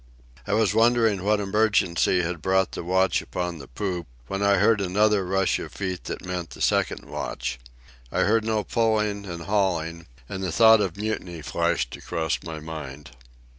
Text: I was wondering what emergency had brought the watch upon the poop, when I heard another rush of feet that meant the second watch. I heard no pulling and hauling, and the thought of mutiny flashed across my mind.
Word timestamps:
I 0.47 0.53
was 0.53 0.73
wondering 0.73 1.21
what 1.23 1.39
emergency 1.39 2.23
had 2.23 2.41
brought 2.41 2.71
the 2.71 2.83
watch 2.83 3.21
upon 3.21 3.59
the 3.59 3.67
poop, 3.67 4.07
when 4.25 4.41
I 4.41 4.55
heard 4.57 4.81
another 4.81 5.23
rush 5.23 5.59
of 5.59 5.73
feet 5.73 6.05
that 6.05 6.25
meant 6.25 6.49
the 6.49 6.59
second 6.59 7.05
watch. 7.05 7.59
I 8.11 8.21
heard 8.21 8.43
no 8.43 8.63
pulling 8.63 9.27
and 9.27 9.43
hauling, 9.43 10.07
and 10.27 10.41
the 10.41 10.51
thought 10.51 10.81
of 10.81 10.97
mutiny 10.97 11.43
flashed 11.43 11.95
across 11.95 12.39
my 12.41 12.59
mind. 12.59 13.11